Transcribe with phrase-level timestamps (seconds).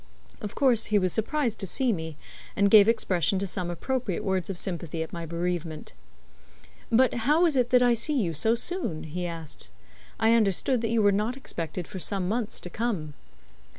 [0.41, 2.17] Of course he was surprised to see me,
[2.55, 5.93] and gave expression to some appropriate words of sympathy at my bereavement.
[6.91, 9.69] "But how is it that I see you so soon?" he asked
[10.19, 13.13] "I understood that you were not expected for some months to come."